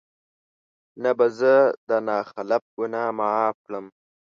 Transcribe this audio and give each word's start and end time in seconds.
نه 1.03 1.11
به 1.17 1.27
زه 1.39 1.53
د 1.87 1.89
نا 2.07 2.17
خلف 2.31 2.63
ګناه 2.77 3.11
معاف 3.17 3.55
کړم 3.65 3.85